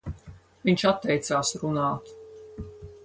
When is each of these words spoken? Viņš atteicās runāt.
Viņš 0.69 0.85
atteicās 0.91 1.53
runāt. 1.65 2.11